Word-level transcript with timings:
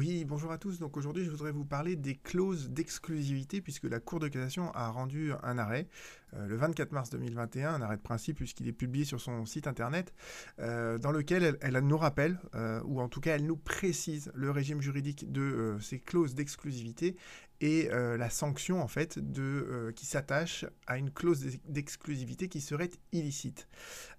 Oui, 0.00 0.24
bonjour 0.24 0.52
à 0.52 0.58
tous. 0.58 0.78
Donc 0.78 0.96
aujourd'hui, 0.96 1.24
je 1.24 1.30
voudrais 1.30 1.50
vous 1.50 1.64
parler 1.64 1.96
des 1.96 2.14
clauses 2.14 2.70
d'exclusivité 2.70 3.60
puisque 3.60 3.82
la 3.82 3.98
Cour 3.98 4.20
de 4.20 4.28
cassation 4.28 4.70
a 4.70 4.90
rendu 4.90 5.32
un 5.42 5.58
arrêt 5.58 5.88
euh, 6.34 6.46
le 6.46 6.54
24 6.54 6.92
mars 6.92 7.10
2021, 7.10 7.74
un 7.74 7.82
arrêt 7.82 7.96
de 7.96 8.02
principe 8.02 8.36
puisqu'il 8.36 8.68
est 8.68 8.72
publié 8.72 9.04
sur 9.04 9.20
son 9.20 9.44
site 9.44 9.66
internet, 9.66 10.14
euh, 10.60 10.98
dans 10.98 11.10
lequel 11.10 11.58
elle, 11.60 11.78
nous 11.80 11.98
rappelle, 11.98 12.38
euh, 12.54 12.80
ou 12.84 13.00
en 13.00 13.08
tout 13.08 13.20
cas 13.20 13.34
elle 13.34 13.46
nous 13.46 13.56
précise 13.56 14.30
le 14.36 14.52
régime 14.52 14.80
juridique 14.80 15.32
de 15.32 15.76
ces 15.80 15.98
clauses 15.98 16.36
d'exclusivité 16.36 17.16
et 17.60 17.88
la 17.90 18.30
sanction 18.30 18.80
en 18.80 18.88
fait 18.88 19.18
de, 19.18 19.92
qui 19.96 20.06
s'attache 20.06 20.64
à 20.86 20.98
une 20.98 21.10
clause 21.10 21.58
d'exclusivité 21.64 22.48
qui 22.48 22.60
serait 22.60 22.90
illicite. 23.12 23.68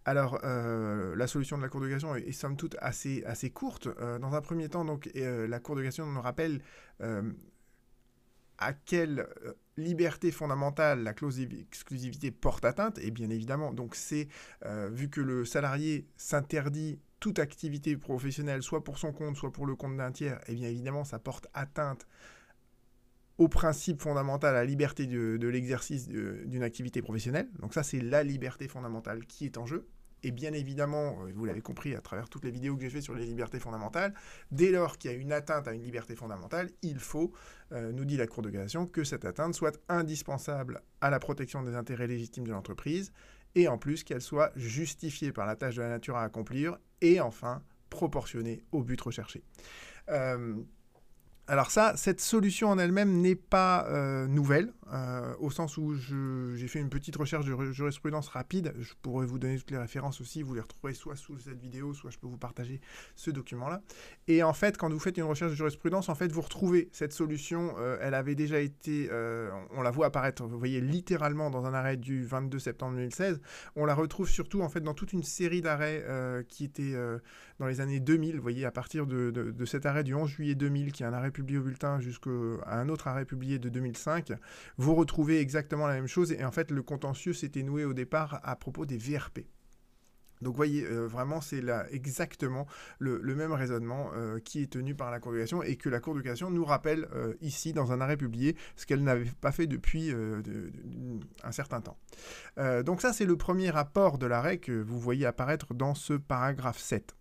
Alors 0.06 0.39
la 0.44 1.28
solution 1.28 1.57
de 1.57 1.62
la 1.62 1.70
Cour 1.70 1.82
de 1.82 1.88
cassation 1.88 2.16
est, 2.16 2.24
est 2.24 2.32
somme 2.34 2.57
toute 2.57 2.75
assez, 2.80 3.24
assez 3.25 3.50
courte. 3.50 3.88
dans 4.20 4.34
un 4.34 4.42
premier 4.42 4.68
temps, 4.68 4.84
donc 4.84 5.10
la 5.16 5.60
Cour 5.60 5.75
de 5.75 5.84
cassation 5.84 6.06
nous 6.06 6.21
rappelle 6.21 6.62
à 8.60 8.74
quelle 8.74 9.20
euh, 9.46 9.54
liberté 9.78 10.32
fondamentale 10.32 11.04
la 11.04 11.14
clause 11.14 11.37
d'exclusivité 11.37 12.29
porte 12.29 12.65
atteinte, 12.65 13.00
et 13.00 13.10
bien 13.10 13.29
évidemment, 13.29 13.74
donc 13.74 13.96
c'est 13.96 14.28
euh, 14.65 14.90
vu 14.92 15.10
que 15.10 15.21
le 15.21 15.46
salarié 15.46 16.06
s'interdit 16.18 17.00
toute 17.20 17.40
activité 17.40 17.98
professionnelle, 17.98 18.62
soit 18.62 18.84
pour 18.84 18.98
son 18.98 19.12
compte, 19.12 19.37
soit 19.37 19.51
pour 19.51 19.65
le 19.65 19.76
compte 19.76 19.98
d'un 19.98 20.12
tiers, 20.12 20.40
et 20.48 20.54
bien 20.54 20.70
évidemment, 20.70 21.04
ça 21.04 21.20
porte 21.20 21.48
atteinte 21.54 22.06
au 23.39 23.48
principe 23.48 24.02
fondamental, 24.02 24.54
à 24.56 24.60
la 24.60 24.66
liberté 24.66 25.07
de 25.07 25.48
l'exercice 25.48 26.07
d'une 26.10 26.61
activité 26.61 27.02
professionnelle. 27.02 27.50
Donc 27.60 27.74
ça, 27.74 27.84
c'est 27.84 28.02
la 28.02 28.21
liberté 28.21 28.68
fondamentale 28.68 29.25
qui 29.25 29.46
est 29.46 29.57
en 29.57 29.65
jeu. 29.65 29.88
Et 30.24 30.32
bien 30.32 30.52
évidemment, 30.52 31.24
euh, 31.24 31.32
vous 31.34 31.46
l'avez 31.46 31.62
compris 31.62 31.96
à 31.96 32.02
travers 32.02 32.28
toutes 32.28 32.44
les 32.44 32.52
vidéos 32.52 32.75
que 32.75 32.81
j'ai 32.81 32.89
faites 32.89 33.03
sur 33.03 33.16
les 33.16 33.25
libertés 33.25 33.59
fondamentales, 33.59 34.14
dès 34.52 34.70
lors 34.70 34.98
qu'il 34.98 35.12
y 35.12 35.14
a 35.14 35.17
une 35.17 35.31
atteinte 35.31 35.70
à 35.70 35.72
une 35.72 35.81
liberté 35.81 36.14
fondamentale, 36.17 36.70
il 36.81 37.00
faut, 37.00 37.31
euh, 37.72 37.94
nous 37.94 38.03
dit 38.03 38.17
la 38.17 38.28
Cour 38.28 38.44
de 38.44 38.50
cassation, 38.50 38.86
que 38.86 39.06
cette 39.06 39.23
atteinte 39.23 39.54
soit 39.56 39.80
indispensable 39.88 40.82
à 41.00 41.10
la 41.10 41.20
protection 41.20 41.64
des 41.64 41.73
intérêts 41.73 42.08
légitimes 42.08 42.45
de 42.45 42.52
l'entreprise, 42.52 43.14
et 43.56 43.70
en 43.70 43.78
plus 43.78 44.04
qu'elle 44.04 44.22
soit 44.22 44.52
justifiée 44.58 45.32
par 45.32 45.48
la 45.48 45.56
tâche 45.56 45.78
de 45.78 45.82
la 45.82 45.90
nature 45.90 46.17
à 46.17 46.23
accomplir, 46.23 46.78
et 47.00 47.22
enfin 47.22 47.64
proportionnée 47.90 48.62
au 48.73 48.84
but 48.84 49.00
recherché. 49.00 49.42
Euh, 50.10 50.56
alors 51.50 51.72
ça, 51.72 51.94
cette 51.95 52.22
solution 52.22 52.69
en 52.69 52.78
elle-même 52.78 53.22
n'est 53.22 53.36
pas 53.36 53.88
euh, 53.89 54.28
nouvelle, 54.28 54.72
euh, 54.92 55.34
au 55.40 55.52
sens 55.52 55.78
où 55.78 55.94
j'ai 55.94 56.68
fait 56.68 56.80
une 56.80 56.90
petite 56.90 57.16
recherche 57.16 57.45
de 57.45 57.72
jurisprudence 57.72 58.28
rapide. 58.28 58.73
Je 58.80 58.94
pourrais 59.02 59.26
vous 59.26 59.40
donner 59.40 59.58
toutes 59.58 59.72
les 59.72 59.78
références 59.78 60.22
aussi, 60.22 60.42
vous 60.42 60.54
les 60.56 60.62
retrouverez 60.62 60.94
soit 60.94 61.16
sous 61.16 61.38
cette 61.38 61.59
vidéo, 61.59 61.94
soit 61.94 62.09
je 62.09 62.18
peux 62.18 62.28
vous 62.28 62.38
partager 62.38 62.82
ce 63.16 63.32
document-là. 63.32 63.82
Et 64.28 64.44
en 64.44 64.54
fait, 64.54 64.78
quand 64.78 64.90
vous 64.90 65.00
faites 65.00 65.17
une 65.17 65.23
recherche 65.23 65.52
de 65.52 65.56
jurisprudence, 65.56 66.10
en 66.10 66.16
fait, 66.16 66.32
vous 66.32 66.42
retrouvez 66.42 66.90
cette 66.92 67.14
solution. 67.14 67.76
Euh, 67.78 67.98
elle 68.02 68.14
avait 68.14 68.36
déjà 68.36 68.60
été, 68.60 69.10
on 69.72 69.82
la 69.82 69.92
voit 69.92 70.08
apparaître, 70.08 70.44
vous 70.44 70.58
voyez, 70.58 70.82
littéralement 70.82 71.50
dans 71.50 71.66
un 71.66 71.73
arrêt 71.73 71.98
du 71.98 72.23
22 72.23 72.60
septembre 72.60 72.95
2016. 72.95 73.42
On 73.76 73.86
la 73.86 73.95
retrouve 73.95 74.28
surtout, 74.28 74.62
en 74.62 74.70
fait, 74.70 74.82
dans 74.82 74.94
toute 74.94 75.14
une 75.14 75.23
série 75.23 75.62
d'arrêts 75.62 76.04
qui 76.48 76.64
étaient 76.64 76.95
dans 77.60 77.67
les 77.67 77.82
années 77.82 78.00
2000. 78.00 78.38
Vous 78.38 78.42
voyez, 78.42 78.66
à 78.66 78.72
partir 78.72 79.06
de, 79.06 79.32
de, 79.32 79.66
cet 79.66 79.86
arrêt 79.86 80.04
du 80.04 80.16
11 80.16 80.30
juillet 80.30 80.56
2000, 80.56 80.92
qui 80.92 81.04
est 81.04 81.06
un 81.06 81.14
arrêt 81.14 81.32
publié 81.32 81.60
au 81.60 81.64
bulletin 81.64 82.00
jusqu'à 82.00 82.30
un 82.66 82.90
autre 82.90 83.08
arrêt 83.08 83.26
publié 83.26 83.60
de 83.60 83.70
2005, 83.70 84.32
vous 84.80 84.96
retrouvez 84.96 85.40
exactement 85.42 85.88
la 85.88 85.94
même 85.94 86.08
chose. 86.08 86.32
Et 86.32 86.44
en 86.44 86.52
fait, 86.52 86.72
le 86.72 86.82
contentieux 86.82 87.34
s'était 87.34 87.64
noué 87.64 87.84
au 87.84 87.94
départ 87.94 88.40
à 88.44 88.56
propos 88.56 88.86
des 88.86 88.98
VRP. 88.98 89.42
Donc 90.42 90.56
voyez, 90.56 90.86
euh, 90.86 91.06
vraiment, 91.06 91.42
c'est 91.42 91.60
là 91.60 91.86
exactement 91.92 92.66
le, 92.98 93.20
même 93.36 93.52
raisonnement 93.52 94.12
euh, 94.16 94.40
qui 94.40 94.62
est 94.62 94.72
tenu 94.72 94.96
par 94.96 95.12
la 95.12 95.20
Cour 95.20 95.34
de 95.34 95.66
et 95.66 95.76
que 95.76 95.90
la 95.90 96.00
Cour 96.00 96.16
de 96.16 96.50
nous 96.50 96.64
rappelle 96.64 97.10
euh, 97.14 97.34
ici 97.42 97.74
dans 97.74 97.92
un 97.92 98.00
arrêt 98.00 98.16
publié, 98.16 98.56
ce 98.78 98.86
qu'elle 98.86 99.04
n'avait 99.04 99.30
pas 99.42 99.52
fait 99.52 99.68
depuis 99.68 100.14
un 101.44 101.52
certain 101.52 101.82
temps. 101.82 101.98
donc 102.86 103.02
ça, 103.02 103.12
c'est 103.12 103.26
le 103.26 103.36
premier 103.36 103.70
rapport 103.70 104.18
de 104.18 104.28
l'arrêt 104.28 104.60
que 104.60 104.72
vous 104.72 104.98
voyez 104.98 105.26
apparaître 105.26 105.73
dans 105.73 105.94
ce 105.94 106.14
paragraphe 106.14 106.80
7. 106.80 107.19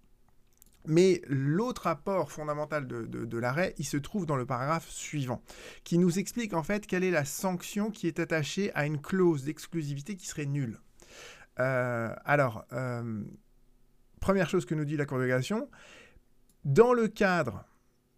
Mais 0.88 1.20
l'autre 1.28 1.86
apport 1.86 2.32
fondamental 2.32 2.86
de, 2.86 3.38
l'arrêt, 3.38 3.74
il 3.76 3.84
se 3.84 3.98
trouve 3.98 4.24
dans 4.24 4.36
le 4.36 4.46
paragraphe 4.46 4.88
suivant, 4.88 5.42
qui 5.84 5.98
nous 5.98 6.18
explique 6.18 6.54
en 6.54 6.62
fait 6.62 6.86
quelle 6.86 7.04
est 7.04 7.10
la 7.10 7.26
sanction 7.26 7.90
qui 7.90 8.06
est 8.06 8.18
attachée 8.18 8.72
à 8.74 8.86
une 8.86 8.98
clause 8.98 9.44
d'exclusivité 9.44 10.16
qui 10.16 10.26
serait 10.26 10.46
nulle. 10.46 10.80
Euh, 11.60 12.14
alors, 12.24 12.64
euh, 12.72 13.22
première 14.18 14.48
chose 14.48 14.64
que 14.64 14.74
nous 14.74 14.86
dit 14.86 14.96
la 14.96 15.04
Cour 15.04 15.18
dans 16.64 16.94
le 16.94 17.08
cadre 17.08 17.67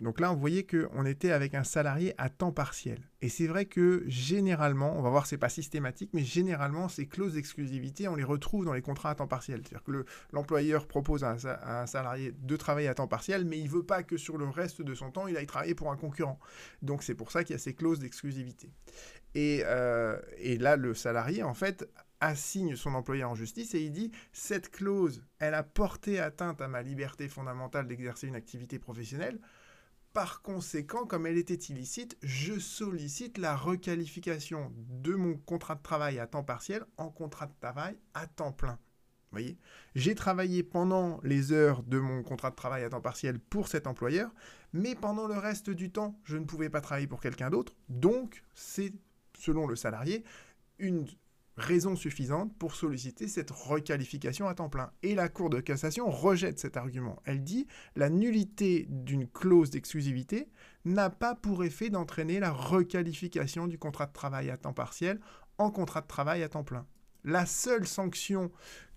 donc 0.00 0.18
là, 0.18 0.32
vous 0.32 0.40
voyez 0.40 0.66
qu'on 0.66 1.04
était 1.04 1.30
avec 1.30 1.54
un 1.54 1.64
salarié 1.64 2.14
à 2.16 2.30
temps 2.30 2.52
partiel. 2.52 2.98
Et 3.20 3.28
c'est 3.28 3.46
vrai 3.46 3.66
que 3.66 4.02
généralement, 4.06 4.98
on 4.98 5.02
va 5.02 5.10
voir, 5.10 5.26
c'est 5.26 5.36
pas 5.36 5.50
systématique, 5.50 6.10
mais 6.14 6.24
généralement, 6.24 6.88
ces 6.88 7.06
clauses 7.06 7.34
d'exclusivité, 7.34 8.08
on 8.08 8.14
les 8.14 8.24
retrouve 8.24 8.64
dans 8.64 8.72
les 8.72 8.80
contrats 8.80 9.10
à 9.10 9.14
temps 9.14 9.26
partiel. 9.26 9.60
C'est-à-dire 9.62 9.84
que 9.84 10.06
l'employeur 10.32 10.86
propose 10.86 11.22
à 11.22 11.36
un, 11.64 11.86
salarié 11.86 12.32
de 12.32 12.56
travailler 12.56 12.88
à 12.88 12.94
temps 12.94 13.08
partiel, 13.08 13.44
mais 13.44 13.58
il 13.58 13.68
veut 13.68 13.84
pas 13.84 14.02
que 14.02 14.16
sur 14.16 14.38
le 14.38 14.48
reste 14.48 14.80
de 14.80 14.94
son 14.94 15.10
temps, 15.10 15.26
il 15.26 15.36
aille 15.36 15.46
travailler 15.46 15.74
pour 15.74 15.90
un 15.92 15.96
concurrent. 15.96 16.38
Donc 16.80 17.02
c'est 17.02 17.14
pour 17.14 17.30
ça 17.30 17.44
qu'il 17.44 17.54
y 17.54 17.56
a 17.56 17.60
ces 17.60 17.74
clauses 17.74 17.98
d'exclusivité. 17.98 18.70
Et, 19.34 19.62
euh, 19.66 20.18
et 20.38 20.56
là, 20.56 20.76
le 20.76 20.94
salarié, 20.94 21.42
en 21.42 21.54
fait, 21.54 21.86
assigne 22.20 22.76
son 22.76 22.94
employeur 22.94 23.30
en 23.30 23.34
justice 23.34 23.74
et 23.74 23.82
il 23.82 23.92
dit 23.92 24.12
cette 24.32 24.70
clause, 24.70 25.22
elle 25.38 25.54
a 25.54 25.62
porté 25.62 26.20
atteinte 26.20 26.60
à 26.60 26.68
ma 26.68 26.82
liberté 26.82 27.28
fondamentale 27.28 27.86
d'exercer 27.86 28.28
une 28.28 28.34
activité 28.34 28.78
professionnelle. 28.78 29.38
Par 30.12 30.42
conséquent, 30.42 31.06
comme 31.06 31.26
elle 31.26 31.38
était 31.38 31.54
illicite, 31.54 32.18
je 32.22 32.58
sollicite 32.58 33.38
la 33.38 33.54
requalification 33.54 34.72
de 34.76 35.14
mon 35.14 35.36
contrat 35.36 35.76
de 35.76 35.82
travail 35.82 36.18
à 36.18 36.26
temps 36.26 36.42
partiel 36.42 36.84
en 36.96 37.10
contrat 37.10 37.46
de 37.46 37.52
travail 37.60 37.96
à 38.14 38.26
temps 38.26 38.50
plein. 38.50 38.76
voyez? 39.30 39.56
J'ai 39.94 40.16
travaillé 40.16 40.64
pendant 40.64 41.20
les 41.22 41.52
heures 41.52 41.84
de 41.84 42.00
mon 42.00 42.24
contrat 42.24 42.50
de 42.50 42.56
travail 42.56 42.82
à 42.82 42.90
temps 42.90 43.00
partiel 43.00 43.38
pour 43.38 43.68
cet 43.68 43.86
employeur, 43.86 44.32
mais 44.72 44.96
pendant 44.96 45.28
le 45.28 45.38
reste 45.38 45.70
du 45.70 45.92
temps, 45.92 46.18
je 46.24 46.38
ne 46.38 46.44
pouvais 46.44 46.70
pas 46.70 46.80
travailler 46.80 47.06
pour 47.06 47.20
quelqu'un 47.20 47.48
d'autre. 47.48 47.76
Donc, 47.88 48.42
c'est, 48.52 48.92
selon 49.38 49.68
le 49.68 49.76
salarié, 49.76 50.24
une 50.80 51.06
raison 51.60 51.94
suffisante 51.94 52.56
pour 52.58 52.74
solliciter 52.74 53.28
cette 53.28 53.50
requalification 53.50 54.48
à 54.48 54.54
temps 54.54 54.68
plein. 54.68 54.90
Et 55.02 55.14
la 55.14 55.28
Cour 55.28 55.50
de 55.50 55.60
cassation 55.60 56.10
rejette 56.10 56.58
cet 56.58 56.76
argument. 56.76 57.20
Elle 57.24 57.44
dit 57.44 57.66
la 57.96 58.10
nullité 58.10 58.86
d'une 58.88 59.28
clause 59.28 59.70
d'exclusivité 59.70 60.48
n'a 60.84 61.10
pas 61.10 61.34
pour 61.34 61.62
effet 61.64 61.90
d'entraîner 61.90 62.40
la 62.40 62.50
requalification 62.50 63.66
du 63.66 63.78
contrat 63.78 64.06
de 64.06 64.12
travail 64.12 64.50
à 64.50 64.56
temps 64.56 64.72
partiel 64.72 65.20
en 65.58 65.70
contrat 65.70 66.00
de 66.00 66.06
travail 66.06 66.42
à 66.42 66.48
temps 66.48 66.64
plein. 66.64 66.86
La 67.22 67.46
seule 67.46 67.86
sanction 67.86 68.50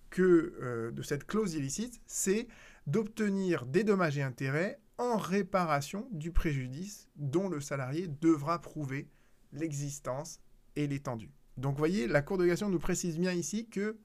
que 0.09 0.56
euh, 0.62 0.91
de 0.91 1.02
cette 1.02 1.25
clause 1.25 1.56
illicite, 1.56 2.02
c'est 2.06 2.47
d'obtenir 2.88 3.66
des 3.66 3.84
dommages 3.84 4.18
et 4.18 4.23
intérêts 4.23 4.79
en 4.97 5.18
réparation 5.18 6.07
du 6.12 6.31
préjudice 6.31 7.09
dont 7.16 7.50
le 7.50 7.59
salarié 7.59 8.07
devra 8.07 8.62
prouver 8.62 9.09
l'existence 9.52 10.40
et 10.75 10.88
l'étendue. 10.88 11.31
Donc, 11.58 11.74
vous 11.74 11.80
voyez, 11.80 12.08
la 12.08 12.22
Cour 12.22 12.38
de 12.38 12.46
cassation 12.46 12.69
nous 12.69 12.80
précise 12.80 13.18
bien 13.19 13.34
ici 13.34 13.68
que 13.69 13.97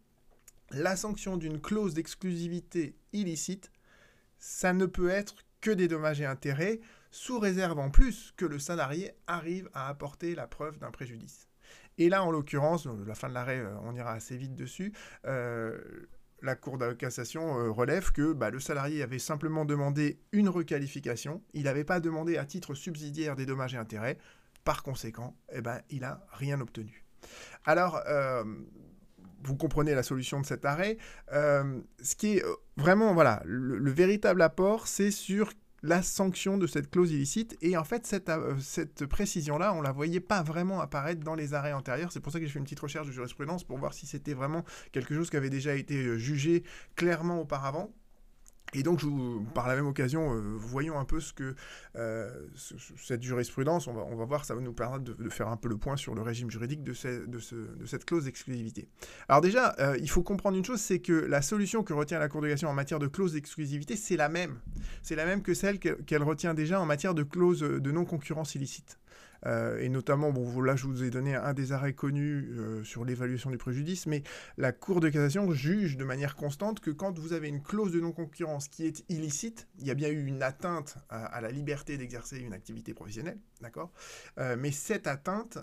la 0.70 0.96
sanction 0.96 1.36
d'une 1.36 1.60
clause 1.60 1.94
d'exclusivité 1.94 2.96
illicite, 3.12 3.70
ça 4.38 4.72
ne 4.72 4.86
peut 4.86 5.08
être 5.08 5.36
que 5.60 5.70
des 5.70 5.88
dommages 5.88 6.20
et 6.20 6.26
intérêts, 6.26 6.80
sous 7.10 7.38
réserve 7.38 7.78
en 7.78 7.90
plus 7.90 8.32
que 8.36 8.44
le 8.44 8.58
salarié 8.58 9.12
arrive 9.26 9.68
à 9.72 9.88
apporter 9.88 10.34
la 10.34 10.46
preuve 10.46 10.78
d'un 10.78 10.90
préjudice. 10.90 11.48
Et 11.96 12.08
là, 12.08 12.22
en 12.22 12.30
l'occurrence, 12.30 12.86
euh, 12.86 13.04
la 13.06 13.14
fin 13.14 13.28
de 13.28 13.34
l'arrêt, 13.34 13.58
euh, 13.58 13.74
on 13.82 13.94
ira 13.94 14.12
assez 14.12 14.36
vite 14.36 14.54
dessus, 14.54 14.92
euh, 15.26 15.80
la 16.42 16.54
Cour 16.54 16.78
de 16.78 16.92
cassation 16.92 17.74
relève 17.74 18.12
que 18.12 18.32
bah, 18.32 18.50
le 18.50 18.60
salarié 18.60 19.02
avait 19.02 19.18
simplement 19.18 19.64
demandé 19.64 20.20
une 20.30 20.48
requalification, 20.48 21.42
il 21.52 21.64
n'avait 21.64 21.82
pas 21.82 21.98
demandé 21.98 22.36
à 22.36 22.44
titre 22.44 22.74
subsidiaire 22.74 23.34
des 23.34 23.44
dommages 23.44 23.74
et 23.74 23.78
intérêts, 23.78 24.18
par 24.62 24.84
conséquent, 24.84 25.36
eh 25.52 25.62
ben, 25.62 25.80
il 25.90 26.02
n'a 26.02 26.24
rien 26.30 26.60
obtenu. 26.60 27.07
Alors, 27.64 28.00
euh, 28.06 28.44
vous 29.42 29.56
comprenez 29.56 29.94
la 29.94 30.02
solution 30.02 30.40
de 30.40 30.46
cet 30.46 30.64
arrêt. 30.64 30.98
Euh, 31.32 31.80
ce 32.02 32.16
qui 32.16 32.36
est 32.36 32.44
euh, 32.44 32.54
vraiment, 32.76 33.14
voilà, 33.14 33.42
le, 33.44 33.90
véritable 33.90 34.42
apport, 34.42 34.88
c'est 34.88 35.10
sur 35.10 35.52
la 35.82 36.02
sanction 36.02 36.58
de 36.58 36.66
cette 36.66 36.90
clause 36.90 37.12
illicite. 37.12 37.56
Et 37.60 37.76
en 37.76 37.84
fait, 37.84 38.06
cette, 38.06 38.30
cette 38.60 39.06
précision-là, 39.06 39.72
on 39.74 39.78
ne 39.78 39.84
la 39.84 39.92
voyait 39.92 40.20
pas 40.20 40.42
vraiment 40.42 40.80
apparaître 40.80 41.22
dans 41.22 41.34
les 41.34 41.54
arrêts 41.54 41.72
antérieurs. 41.72 42.10
C'est 42.10 42.20
pour 42.20 42.32
ça 42.32 42.40
que 42.40 42.46
j'ai 42.46 42.52
fait 42.52 42.58
une 42.58 42.64
petite 42.64 42.80
recherche 42.80 43.06
de 43.06 43.12
jurisprudence 43.12 43.64
pour 43.64 43.78
voir 43.78 43.92
si 43.92 44.06
c'était 44.06 44.34
vraiment 44.34 44.64
quelque 44.92 45.14
chose 45.14 45.30
qui 45.30 45.36
avait 45.36 45.50
déjà 45.50 45.74
été 45.74 46.18
jugé 46.18 46.64
clairement 46.96 47.40
auparavant. 47.40 47.92
Et 48.74 48.82
donc, 48.82 49.00
par 49.54 49.66
la 49.66 49.76
même 49.76 49.86
occasion, 49.86 50.34
euh, 50.34 50.40
voyons 50.56 50.98
un 50.98 51.04
peu 51.04 51.20
ce 51.20 51.32
que 51.32 51.54
euh, 51.96 52.30
cette 52.96 53.22
jurisprudence, 53.22 53.86
on 53.86 53.92
va, 53.92 54.24
voir, 54.24 54.44
ça 54.44 54.54
va 54.54 54.60
nous 54.60 54.74
permettre 54.74 55.04
de, 55.04 55.28
faire 55.30 55.48
un 55.48 55.56
peu 55.56 55.68
le 55.68 55.78
point 55.78 55.96
sur 55.96 56.14
le 56.14 56.20
régime 56.20 56.50
juridique 56.50 56.82
de, 56.82 56.92
de, 57.26 57.86
cette 57.86 58.04
clause 58.04 58.24
d'exclusivité. 58.24 58.88
Alors 59.28 59.40
déjà, 59.40 59.74
euh, 59.78 59.96
il 60.00 60.10
faut 60.10 60.22
comprendre 60.22 60.56
une 60.56 60.64
chose, 60.64 60.80
c'est 60.80 60.98
que 60.98 61.12
la 61.12 61.40
solution 61.40 61.82
que 61.82 61.94
retient 61.94 62.18
la 62.18 62.28
Cour 62.28 62.42
de 62.42 62.48
cassation 62.48 62.68
en 62.68 62.74
matière 62.74 62.98
de 62.98 63.06
clause 63.06 63.32
d'exclusivité, 63.32 63.96
c'est 63.96 64.16
la 64.16 64.28
même. 64.28 64.58
C'est 65.02 65.16
la 65.16 65.24
même 65.24 65.42
que 65.42 65.54
celle 65.54 65.78
qu'elle 65.78 66.22
retient 66.22 66.52
déjà 66.52 66.80
en 66.80 66.86
matière 66.86 67.14
de 67.14 67.22
clause 67.22 67.60
de 67.60 67.90
non-concurrence 67.90 68.54
illicite. 68.54 68.98
Euh, 69.46 69.78
et 69.80 69.88
notamment, 69.88 70.30
bon, 70.30 70.60
là 70.60 70.76
je 70.76 70.86
vous 70.86 71.04
ai 71.04 71.10
donné 71.10 71.34
un 71.34 71.54
des 71.54 71.72
arrêts 71.72 71.92
connus 71.92 72.50
euh, 72.58 72.82
sur 72.84 73.04
l'évaluation 73.04 73.50
du 73.50 73.58
préjudice, 73.58 74.06
mais 74.06 74.22
la 74.56 74.72
Cour 74.72 75.00
de 75.00 75.08
cassation 75.08 75.50
juge 75.52 75.96
de 75.96 76.04
manière 76.04 76.36
constante 76.36 76.80
que 76.80 76.90
quand 76.90 77.18
vous 77.18 77.32
avez 77.32 77.48
une 77.48 77.62
clause 77.62 77.92
de 77.92 78.00
non-concurrence 78.00 78.68
qui 78.68 78.86
est 78.86 79.04
illicite, 79.08 79.68
il 79.78 79.86
y 79.86 79.90
a 79.90 79.94
bien 79.94 80.08
eu 80.08 80.26
une 80.26 80.42
atteinte 80.42 80.96
à, 81.08 81.40
la 81.40 81.50
liberté 81.50 81.96
d'exercer 81.96 82.38
une 82.38 82.52
activité 82.52 82.94
professionnelle, 82.94 83.38
d'accord? 83.60 83.92
Euh, 84.38 84.56
Mais 84.58 84.72
cette 84.72 85.06
atteinte, 85.06 85.58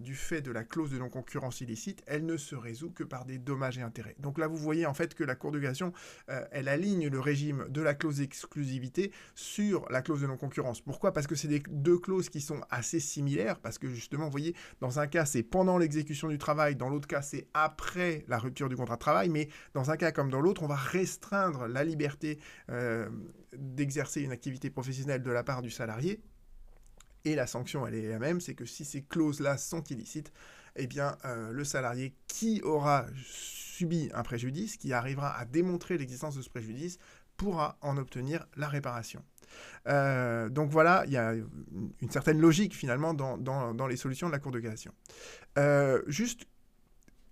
du 0.00 0.14
fait 0.14 0.42
de 0.42 0.50
la 0.50 0.64
clause 0.64 0.90
de 0.90 0.98
non-concurrence 0.98 1.60
illicite, 1.60 2.02
elle 2.06 2.26
ne 2.26 2.36
se 2.36 2.54
résout 2.54 2.90
que 2.90 3.04
par 3.04 3.24
des 3.24 3.38
dommages 3.38 3.78
et 3.78 3.82
intérêts. 3.82 4.16
Donc 4.18 4.38
là, 4.38 4.46
vous 4.46 4.56
voyez 4.56 4.86
en 4.86 4.94
fait 4.94 5.14
que 5.14 5.24
la 5.24 5.34
Cour 5.34 5.52
de 5.52 5.58
cassation, 5.58 5.92
elle 6.26 6.68
aligne 6.68 7.08
le 7.08 7.20
régime 7.20 7.66
de 7.68 7.82
la 7.82 7.94
clause 7.94 8.18
d'exclusivité 8.18 9.12
sur 9.34 9.88
la 9.90 10.02
clause 10.02 10.22
de 10.22 10.26
non-concurrence. 10.26 10.80
Pourquoi? 10.80 11.12
Parce 11.12 11.26
que 11.26 11.34
c'est 11.34 11.48
des 11.48 11.62
deux 11.68 11.98
clauses 11.98 12.28
qui 12.28 12.40
sont 12.40 12.60
assez 12.70 13.00
similaire 13.00 13.58
parce 13.60 13.78
que 13.78 13.88
justement, 13.88 14.24
vous 14.24 14.30
voyez, 14.30 14.54
dans 14.80 14.98
un 14.98 15.06
cas, 15.06 15.24
c'est 15.24 15.42
pendant 15.42 15.78
l'exécution 15.78 16.28
du 16.28 16.38
travail, 16.38 16.76
dans 16.76 16.88
l'autre 16.88 17.08
cas, 17.08 17.22
c'est 17.22 17.46
après 17.54 18.24
la 18.28 18.38
rupture 18.38 18.68
du 18.68 18.76
contrat 18.76 18.96
de 18.96 19.00
travail, 19.00 19.28
mais 19.28 19.48
dans 19.74 19.90
un 19.90 19.96
cas 19.96 20.12
comme 20.12 20.30
dans 20.30 20.40
l'autre, 20.40 20.62
on 20.62 20.66
va 20.66 20.76
restreindre 20.76 21.66
la 21.66 21.84
liberté 21.84 22.38
euh, 22.70 23.08
d'exercer 23.56 24.22
une 24.22 24.32
activité 24.32 24.70
professionnelle 24.70 25.22
de 25.22 25.30
la 25.30 25.42
part 25.42 25.62
du 25.62 25.70
salarié. 25.70 26.20
Et 27.24 27.34
la 27.34 27.46
sanction, 27.46 27.86
elle 27.86 27.94
est 27.94 28.08
la 28.08 28.18
même, 28.18 28.40
c'est 28.40 28.54
que 28.54 28.64
si 28.64 28.84
ces 28.84 29.02
clauses-là 29.02 29.58
sont 29.58 29.82
illicites, 29.84 30.32
eh 30.76 30.86
bien, 30.86 31.16
euh, 31.24 31.50
le 31.52 31.64
salarié 31.64 32.14
qui 32.28 32.62
aura 32.62 33.06
subi 33.24 34.10
un 34.14 34.22
préjudice, 34.22 34.76
qui 34.76 34.92
arrivera 34.92 35.36
à 35.36 35.44
démontrer 35.44 35.98
l'existence 35.98 36.36
de 36.36 36.42
ce 36.42 36.50
préjudice, 36.50 36.98
pourra 37.36 37.78
en 37.80 37.96
obtenir 37.96 38.46
la 38.56 38.68
réparation. 38.68 39.24
Euh, 39.86 40.48
donc 40.48 40.70
voilà, 40.70 41.04
il 41.06 41.12
y 41.12 41.16
a 41.16 41.34
une 41.34 42.10
certaine 42.10 42.40
logique 42.40 42.74
finalement 42.74 43.14
dans, 43.14 43.86
les 43.88 43.96
solutions 43.96 44.26
de 44.26 44.32
la 44.32 44.38
Cour 44.38 44.52
de 44.52 44.60
cassation. 44.60 44.92
Euh, 45.56 46.02
juste, 46.06 46.46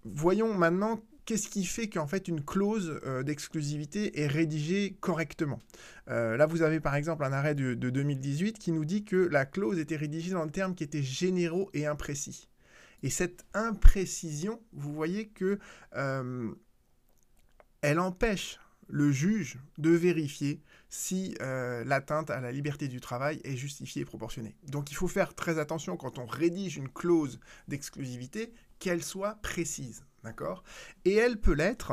voyons 0.05 0.55
maintenant 0.55 1.01
qu'est-ce 1.27 1.49
qui 1.49 1.65
fait 1.65 1.89
qu'en 1.89 2.07
fait 2.07 2.29
une 2.29 2.45
clause 2.45 3.01
euh, 3.05 3.23
d'exclusivité 3.23 4.21
est 4.21 4.27
rédigée 4.27 4.97
correctement? 5.01 5.61
là, 6.07 6.47
vous 6.47 6.63
avez 6.63 6.79
par 6.79 6.95
exemple 6.95 7.25
un 7.25 7.33
arrêt 7.33 7.57
de, 7.57 7.75
2018 7.75 8.59
qui 8.59 8.71
nous 8.71 8.85
dit 8.85 9.05
que 9.05 9.17
la 9.17 9.45
clause 9.45 9.79
était 9.79 9.97
rédigée 9.97 10.31
dans 10.31 10.45
le 10.45 10.51
terme 10.51 10.77
qui 10.77 10.85
était 10.85 11.03
généraux 11.03 11.69
et 11.75 11.85
imprécis. 11.85 12.49
Et 13.03 13.11
cette 13.11 13.45
imprécision, 13.55 14.61
vous 14.73 14.95
voyez 14.95 15.27
que 15.27 15.59
elle 17.83 17.99
empêche 17.99 18.61
le 18.89 19.11
juge 19.11 19.59
de 19.79 19.91
vérifier 19.91 20.63
si 20.89 21.37
euh, 21.41 21.85
l'atteinte 21.85 22.31
à 22.31 22.41
la 22.41 22.53
liberté 22.53 22.89
du 22.89 23.01
travail 23.01 23.41
est 23.45 23.57
justifiée 23.57 24.03
et 24.03 24.05
proportionnée. 24.05 24.57
Donc 24.69 24.91
il 24.91 24.95
faut 24.95 25.09
faire 25.09 25.35
très 25.35 25.59
attention 25.59 25.97
quand 25.97 26.19
on 26.19 26.27
rédige 26.27 26.77
une 26.77 26.89
clause 26.89 27.41
d'exclusivité 27.69 28.53
qu'elle 28.79 29.03
soit 29.03 29.37
précise, 29.43 30.05
d'accord? 30.27 30.63
Et 31.05 31.15
elle 31.15 31.41
peut 31.41 31.55
l'être 31.55 31.93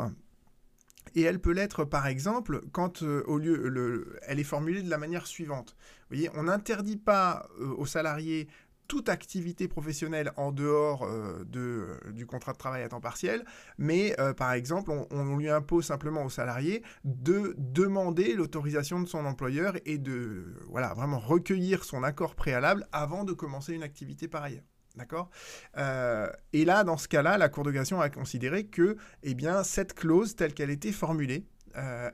et 1.16 1.22
elle 1.22 1.40
peut 1.40 1.52
l'être, 1.52 1.84
par 1.86 2.08
exemple, 2.08 2.62
quand 2.72 3.04
euh, 3.04 3.24
au 3.28 3.38
lieu, 3.38 3.70
le, 3.70 4.18
elle 4.24 4.40
est 4.40 4.46
formulée 4.46 4.82
de 4.82 4.90
la 4.90 4.98
manière 4.98 5.28
suivante. 5.28 5.76
Vous 6.10 6.16
voyez, 6.16 6.30
on 6.34 6.44
n'interdit 6.44 6.98
pas 6.98 7.48
euh, 7.60 7.68
aux 7.78 7.86
salariés 7.86 8.48
toute 8.88 9.10
activité 9.10 9.68
professionnelle 9.68 10.32
en 10.38 10.52
dehors 10.52 11.04
euh, 11.04 11.44
de, 11.46 12.00
du 12.12 12.26
contrat 12.26 12.54
de 12.54 12.58
travail 12.58 12.84
à 12.84 12.90
temps 12.90 13.02
partiel, 13.02 13.46
mais 13.78 14.20
euh, 14.20 14.34
par 14.34 14.54
exemple, 14.54 14.92
on, 15.10 15.36
lui 15.36 15.50
impose 15.50 15.86
simplement 15.86 16.24
au 16.24 16.30
salarié 16.30 16.84
de 17.04 17.56
demander 17.58 18.34
l'autorisation 18.36 19.00
de 19.00 19.08
son 19.08 19.26
employeur 19.26 19.76
et 19.86 19.98
de 19.98 20.56
voilà, 20.70 20.94
vraiment 20.94 21.20
recueillir 21.20 21.84
son 21.84 22.04
accord 22.04 22.36
préalable 22.36 22.88
avant 22.92 23.24
de 23.24 23.34
commencer 23.34 23.74
une 23.74 23.84
activité 23.84 24.28
par 24.28 24.44
ailleurs. 24.44 24.64
D'accord? 24.96 25.30
Euh, 25.78 26.30
Et 26.54 26.66
là, 26.66 26.84
dans 26.84 26.98
ce 26.98 27.08
cas-là, 27.08 27.38
la 27.38 27.50
Cour 27.50 27.64
de 27.64 27.72
a 28.00 28.10
considéré 28.10 28.66
que 28.66 28.98
eh 29.24 29.36
cette 29.64 29.94
clause, 29.94 30.36
telle 30.36 30.54
qu'elle 30.54 30.70
était 30.70 30.92
formulée, 30.92 31.46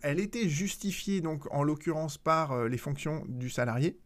elle 0.01 0.21
était 0.21 0.47
justifiée, 0.47 1.19
donc, 1.19 1.43
en 1.53 1.63
l'occurrence, 1.63 2.17
par 2.17 2.69
les 2.69 2.77
fonctions 2.77 3.25
du 3.27 3.49
salarié. 3.49 3.99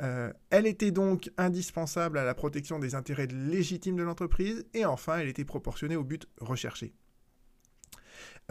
Euh, 0.00 0.32
elle 0.50 0.66
était 0.66 0.90
donc 0.90 1.30
indispensable 1.36 2.18
à 2.18 2.24
la 2.24 2.34
protection 2.34 2.78
des 2.78 2.94
intérêts 2.94 3.26
légitimes 3.26 3.96
de 3.96 4.02
l'entreprise 4.02 4.64
et 4.74 4.84
enfin, 4.84 5.18
elle 5.18 5.28
était 5.28 5.44
proportionnée 5.44 5.96
au 5.96 6.04
but 6.04 6.28
recherché. 6.40 6.94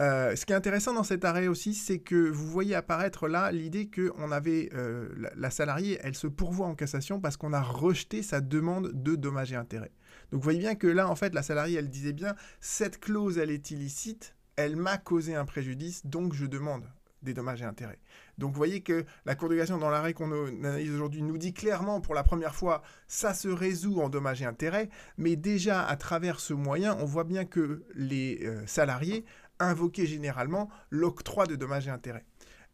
Euh, 0.00 0.36
ce 0.36 0.46
qui 0.46 0.52
est 0.52 0.56
intéressant 0.56 0.94
dans 0.94 1.02
cet 1.02 1.24
arrêt 1.24 1.48
aussi, 1.48 1.74
c'est 1.74 1.98
que 1.98 2.30
vous 2.30 2.46
voyez 2.46 2.76
apparaître 2.76 3.26
là 3.26 3.50
l'idée 3.50 3.88
que 3.88 4.12
on 4.16 4.30
avait 4.30 4.70
euh, 4.74 5.08
la, 5.34 5.50
salariée, 5.50 5.98
elle 6.02 6.14
se 6.14 6.28
pourvoit 6.28 6.68
en 6.68 6.76
cassation 6.76 7.20
parce 7.20 7.36
qu'on 7.36 7.52
a 7.52 7.60
rejeté 7.60 8.22
sa 8.22 8.40
demande 8.40 8.92
de 8.94 9.16
dommages 9.16 9.52
et 9.52 9.56
intérêts. 9.56 9.90
Donc 10.30 10.40
vous 10.40 10.44
voyez 10.44 10.60
bien 10.60 10.76
que 10.76 10.86
là, 10.86 11.08
en 11.08 11.16
fait, 11.16 11.34
la 11.34 11.42
salariée, 11.42 11.78
elle 11.78 11.90
disait 11.90 12.12
bien 12.12 12.36
cette 12.60 13.00
clause, 13.00 13.38
elle 13.38 13.50
est 13.50 13.72
illicite, 13.72 14.36
elle 14.54 14.76
m'a 14.76 14.98
causé 14.98 15.34
un 15.34 15.44
préjudice, 15.44 16.06
donc 16.06 16.32
je 16.32 16.46
demande 16.46 16.84
des 17.22 17.34
dommages 17.34 17.62
et 17.62 17.64
intérêts. 17.64 17.98
Donc 18.38 18.52
vous 18.52 18.56
voyez 18.56 18.80
que 18.80 19.04
la 19.26 19.34
Cour 19.34 19.48
de 19.48 19.56
cassation 19.56 19.78
dans 19.78 19.90
l'arrêt 19.90 20.14
qu'on 20.14 20.30
analyse 20.30 20.92
aujourd'hui 20.92 21.22
nous 21.22 21.38
dit 21.38 21.52
clairement 21.52 22.00
pour 22.00 22.14
la 22.14 22.22
première 22.22 22.54
fois 22.54 22.82
ça 23.08 23.34
se 23.34 23.48
résout 23.48 24.00
en 24.00 24.08
dommages 24.08 24.42
et 24.42 24.44
intérêts, 24.44 24.88
mais 25.16 25.34
déjà 25.34 25.84
à 25.84 25.96
travers 25.96 26.38
ce 26.38 26.54
moyen 26.54 26.96
on 27.00 27.04
voit 27.04 27.24
bien 27.24 27.44
que 27.44 27.84
les 27.94 28.40
euh, 28.44 28.64
salariés 28.66 29.24
invoquaient 29.58 30.06
généralement 30.06 30.68
l'octroi 30.90 31.46
de 31.46 31.56
dommages 31.56 31.88
et 31.88 31.90
intérêts. 31.90 32.24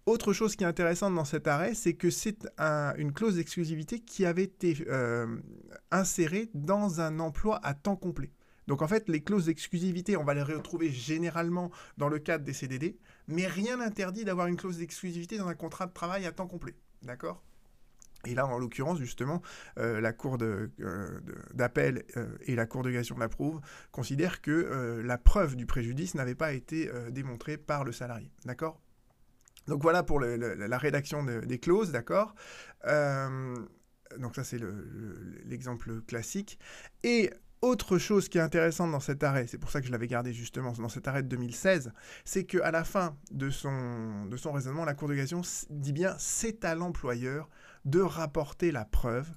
Autre 0.07 0.35
chose 0.35 0.55
qui 0.55 0.65
est 0.65 0.67
intéressante 0.67 1.15
dans 1.15 1.25
cet 1.25 1.49
arrêt, 1.49 1.75
c'est 1.75 1.95
que 1.95 2.11
c'est 2.11 2.47
une 2.99 3.13
clause 3.13 3.37
d'exclusivité 3.37 4.01
qui 4.01 4.27
avait 4.27 4.45
été 4.45 4.85
euh, 4.89 5.39
insérée 5.91 6.51
dans 6.53 7.01
un 7.01 7.21
emploi 7.21 7.59
à 7.63 7.73
temps 7.73 7.97
complet. 7.97 8.31
Donc 8.67 8.83
en 8.83 8.89
fait, 8.89 9.09
les 9.09 9.23
clauses 9.23 9.47
d'exclusivité, 9.47 10.17
on 10.17 10.25
va 10.25 10.35
les 10.35 10.43
retrouver 10.43 10.91
généralement 10.91 11.71
dans 11.97 12.09
le 12.09 12.19
cadre 12.19 12.45
des 12.45 12.53
CDD, 12.53 12.99
mais 13.29 13.47
rien 13.47 13.79
n'interdit 13.79 14.25
d'avoir 14.25 14.47
une 14.47 14.57
clause 14.57 14.79
d'exclusivité 14.79 15.39
dans 15.39 15.49
un 15.49 15.55
contrat 15.55 15.87
de 15.87 15.93
travail 15.93 16.27
à 16.27 16.33
temps 16.33 16.47
complet. 16.47 16.75
D'accord? 17.03 17.43
Et 18.27 18.35
là, 18.35 18.47
en 18.47 18.59
l'occurrence, 18.59 18.99
justement, 18.99 19.43
euh, 19.79 20.01
la 20.01 20.13
Cour 20.13 20.39
euh, 20.43 20.69
d'appel 21.53 22.05
euh, 22.17 22.37
et 22.43 22.55
la 22.55 22.67
Cour 22.67 22.83
de 22.83 22.91
cassation 22.91 23.17
l'approuve, 23.19 23.61
considèrent 23.93 24.41
que 24.41 25.01
la 25.05 25.19
preuve 25.19 25.57
du 25.57 25.67
préjudice 25.67 26.15
n'avait 26.15 26.35
pas 26.35 26.53
été 26.53 26.91
démontrée 27.11 27.57
par 27.57 27.85
le 27.85 27.93
salarié. 27.93 28.31
D'accord? 28.45 28.81
Donc 29.67 29.83
voilà 29.83 30.03
pour 30.03 30.21
la 30.21 30.79
rédaction 30.79 31.25
des 31.25 31.59
clauses, 31.59 31.93
d'accord? 31.93 32.35
Donc 32.85 34.35
ça, 34.35 34.45
c'est 34.45 34.61
l'exemple 35.45 36.03
classique. 36.03 36.59
Et 37.03 37.31
autre 37.65 37.97
chose 37.97 38.29
qui 38.29 38.37
est 38.37 38.43
intéressante 38.43 38.93
dans 38.93 39.01
cet 39.01 39.25
arrêt, 39.25 39.47
c'est 39.47 39.57
pour 39.57 39.71
ça 39.71 39.81
que 39.81 39.87
je 39.87 39.93
l'avais 39.93 40.07
gardé 40.07 40.35
justement 40.35 40.73
dans 40.73 40.91
cet 40.91 41.09
arrêt 41.09 41.23
de 41.23 41.29
2016, 41.29 41.93
c'est 42.25 42.45
qu'à 42.45 42.71
la 42.71 42.85
fin 42.85 43.17
de 43.31 43.49
son, 43.49 44.27
de 44.27 44.37
son 44.37 44.53
raisonnement, 44.53 44.85
la 44.85 44.93
Cour 44.93 45.09
de 45.09 45.15
cassation 45.15 45.41
dit 45.71 45.95
bien 45.95 46.15
c'est 46.19 46.65
à 46.67 46.75
l'employeur 46.75 47.49
de 47.85 48.01
rapporter 48.01 48.73
la 48.73 48.85
preuve 48.85 49.31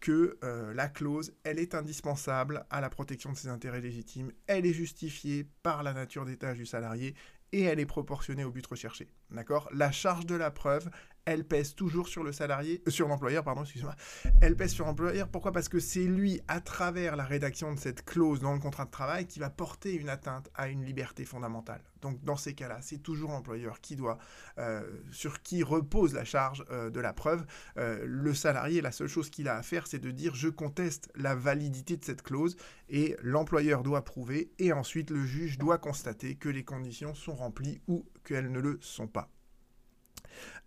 que 0.00 0.38
euh, 0.44 0.72
la 0.74 0.88
clause, 0.88 1.32
elle 1.42 1.58
est 1.58 1.74
indispensable 1.74 2.64
à 2.70 2.80
la 2.80 2.88
protection 2.88 3.32
de 3.32 3.36
ses 3.36 3.48
intérêts 3.48 3.80
légitimes, 3.80 4.32
elle 4.46 4.64
est 4.64 4.72
justifiée 4.72 5.46
par 5.62 5.82
la 5.82 5.92
nature 5.92 6.24
des 6.24 6.36
tâches 6.36 6.58
du 6.58 6.66
salarié 6.66 7.14
et 7.52 7.62
elle 7.62 7.80
est 7.80 7.86
proportionnée 7.86 8.44
au 8.44 8.50
but 8.50 8.66
recherché. 8.66 9.08
D'accord? 9.30 9.68
La 9.72 9.90
charge 9.90 10.26
de 10.26 10.34
la 10.34 10.50
preuve, 10.50 10.88
elle 11.24 11.44
pèse 11.44 11.74
toujours 11.74 12.08
sur 12.08 12.24
le 12.24 12.32
salarié, 12.32 12.82
euh, 12.86 12.90
sur 12.90 13.06
l'employeur, 13.06 13.44
pardon, 13.44 13.62
excusez-moi. 13.62 13.94
Elle 14.40 14.56
pèse 14.56 14.72
sur 14.72 14.86
l'employeur. 14.86 15.28
Pourquoi? 15.28 15.52
Parce 15.52 15.68
que 15.68 15.78
c'est 15.78 16.04
lui, 16.04 16.40
à 16.48 16.60
travers 16.60 17.16
la 17.16 17.24
rédaction 17.24 17.74
de 17.74 17.78
cette 17.78 18.04
clause 18.04 18.40
dans 18.40 18.54
le 18.54 18.58
contrat 18.58 18.86
de 18.86 18.90
travail, 18.90 19.26
qui 19.26 19.38
va 19.38 19.50
porter 19.50 19.92
une 19.94 20.08
atteinte 20.08 20.50
à 20.54 20.68
une 20.68 20.84
liberté 20.84 21.26
fondamentale. 21.26 21.82
Donc, 22.00 22.22
dans 22.24 22.36
ces 22.36 22.54
cas-là, 22.54 22.78
c'est 22.80 23.02
toujours 23.02 23.30
l'employeur 23.30 23.80
qui 23.80 23.94
doit, 23.94 24.18
euh, 24.58 24.82
sur 25.10 25.42
qui 25.42 25.62
repose 25.62 26.14
la 26.14 26.24
charge 26.24 26.64
euh, 26.70 26.90
de 26.90 27.00
la 27.00 27.12
preuve. 27.12 27.44
le 27.76 28.34
salarié, 28.34 28.80
la 28.80 28.92
seule 28.92 29.08
chose 29.08 29.30
qu'il 29.30 29.48
a 29.48 29.56
à 29.56 29.62
faire, 29.62 29.86
c'est 29.86 29.98
de 29.98 30.10
dire 30.10 30.34
je 30.34 30.48
conteste 30.48 31.10
la 31.14 31.34
validité 31.34 31.96
de 31.96 32.04
cette 32.04 32.22
clause 32.22 32.56
et 32.88 33.16
l'employeur 33.22 33.82
doit 33.82 34.04
prouver 34.04 34.50
et 34.58 34.72
ensuite 34.72 35.10
le 35.10 35.24
juge 35.24 35.58
doit 35.58 35.78
constater 35.78 36.36
que 36.36 36.48
les 36.48 36.64
conditions 36.64 37.14
sont 37.14 37.34
remplies 37.34 37.80
ou 37.86 38.06
qu'elles 38.24 38.50
ne 38.50 38.60
le 38.60 38.78
sont 38.80 39.08
pas. 39.08 39.30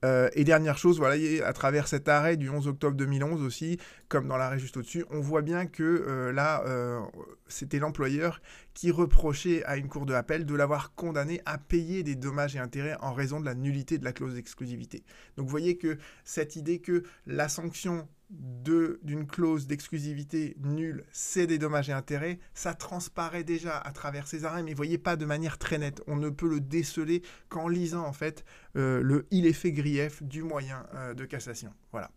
Euh, 0.03 0.29
et 0.33 0.43
dernière 0.43 0.77
chose, 0.77 0.97
voilà, 0.97 1.15
à 1.45 1.53
travers 1.53 1.87
cet 1.87 2.09
arrêt 2.09 2.37
du 2.37 2.49
11 2.49 2.67
octobre 2.67 2.95
2011 2.97 3.43
aussi, 3.43 3.79
comme 4.07 4.27
dans 4.27 4.37
l'arrêt 4.37 4.59
juste 4.59 4.77
au-dessus, 4.77 5.05
on 5.11 5.19
voit 5.19 5.41
bien 5.41 5.67
que 5.67 5.83
euh, 5.83 6.31
là, 6.31 6.63
euh, 6.65 6.99
c'était 7.47 7.79
l'employeur 7.79 8.41
qui 8.73 8.91
reprochait 8.91 9.63
à 9.65 9.77
une 9.77 9.87
cour 9.87 10.05
de 10.05 10.13
appel 10.13 10.45
de 10.45 10.55
l'avoir 10.55 10.95
condamné 10.95 11.41
à 11.45 11.57
payer 11.57 12.03
des 12.03 12.15
dommages 12.15 12.55
et 12.55 12.59
intérêts 12.59 12.97
en 13.01 13.13
raison 13.13 13.39
de 13.39 13.45
la 13.45 13.55
nullité 13.55 13.97
de 13.97 14.05
la 14.05 14.13
clause 14.13 14.35
d'exclusivité. 14.35 15.03
Donc 15.37 15.45
vous 15.45 15.51
voyez 15.51 15.77
que 15.77 15.97
cette 16.23 16.55
idée 16.55 16.79
que 16.79 17.03
la 17.25 17.49
sanction 17.49 18.07
d'une 18.31 19.27
clause 19.27 19.67
d'exclusivité 19.67 20.55
nulle, 20.61 21.03
c'est 21.11 21.47
des 21.47 21.57
dommages 21.57 21.89
et 21.89 21.93
intérêts, 21.93 22.39
ça 22.53 22.73
transparaît 22.73 23.43
déjà 23.43 23.77
à 23.77 23.91
travers 23.91 24.25
ces 24.25 24.45
arrêts, 24.45 24.63
mais 24.63 24.73
voyez 24.73 24.97
pas 24.97 25.17
de 25.17 25.25
manière 25.25 25.57
très 25.57 25.77
nette. 25.77 26.01
On 26.07 26.15
ne 26.15 26.29
peut 26.29 26.47
le 26.47 26.61
déceler 26.61 27.23
qu'en 27.49 27.67
lisant 27.67 28.05
en 28.05 28.13
fait 28.13 28.45
euh, 28.77 29.01
le 29.01 29.27
il 29.31 29.45
est 29.45 29.53
fait 29.53 29.73
grief 29.73 30.23
du 30.23 30.43
moyen 30.43 30.85
euh, 30.93 31.13
de 31.13 31.25
cassation. 31.25 31.73
Voilà. 31.91 32.09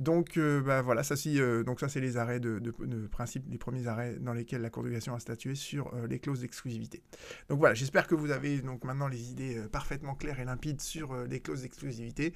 Donc 0.00 0.36
euh, 0.36 0.62
bah, 0.62 0.82
voilà, 0.82 1.02
ça 1.02 1.14
donc 1.64 1.78
ça 1.78 1.88
c'est 1.88 2.00
les 2.00 2.16
arrêts 2.16 2.40
de, 2.40 2.58
principe, 3.12 3.44
les 3.48 3.58
premiers 3.58 3.86
arrêts 3.86 4.16
dans 4.18 4.32
lesquels 4.32 4.62
la 4.62 4.70
Cour 4.70 4.82
de 4.82 4.90
a 4.90 5.18
statué 5.20 5.54
sur 5.54 5.94
les 6.08 6.18
clauses 6.18 6.40
d'exclusivité. 6.40 7.02
Donc 7.48 7.58
voilà, 7.58 7.74
j'espère 7.74 8.06
que 8.06 8.14
vous 8.14 8.30
avez 8.30 8.62
donc 8.62 8.84
maintenant 8.84 9.08
les 9.08 9.30
idées 9.30 9.62
parfaitement 9.70 10.14
claires 10.14 10.40
et 10.40 10.44
limpides 10.44 10.80
sur 10.80 11.14
les 11.26 11.40
clauses 11.40 11.62
d'exclusivité 11.62 12.32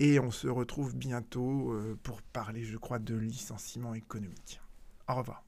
et 0.00 0.18
on 0.18 0.32
se 0.32 0.48
retrouve 0.48 0.96
bientôt 0.96 1.72
pour 2.02 2.20
parler, 2.20 2.64
je 2.64 2.76
crois, 2.76 2.98
de 2.98 3.14
licenciement 3.14 3.94
économique. 3.94 4.60
Au 5.08 5.14
revoir. 5.14 5.44